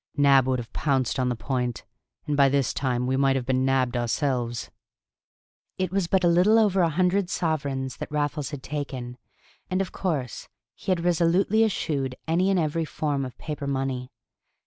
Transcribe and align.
Nab 0.17 0.47
would 0.47 0.57
have 0.57 0.73
pounced 0.73 1.19
on 1.19 1.29
the 1.29 1.35
point, 1.35 1.83
and 2.25 2.35
by 2.35 2.49
this 2.49 2.73
time 2.73 3.05
we 3.05 3.15
might 3.15 3.35
have 3.35 3.45
been 3.45 3.63
nabbed 3.63 3.95
ourselves." 3.95 4.71
It 5.77 5.91
was 5.91 6.07
but 6.07 6.23
a 6.23 6.27
little 6.27 6.57
over 6.57 6.81
a 6.81 6.89
hundred 6.89 7.29
sovereigns 7.29 7.97
that 7.97 8.11
Raffles 8.11 8.49
had 8.49 8.63
taken, 8.63 9.19
and, 9.69 9.79
of 9.79 9.91
course, 9.91 10.49
he 10.73 10.89
had 10.91 11.05
resolutely 11.05 11.63
eschewed 11.63 12.15
any 12.27 12.49
and 12.49 12.57
every 12.57 12.83
form 12.83 13.23
of 13.23 13.37
paper 13.37 13.67
money. 13.67 14.11